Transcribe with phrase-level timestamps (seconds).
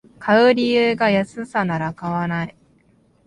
[0.17, 2.57] 買う理由が安さなら買わない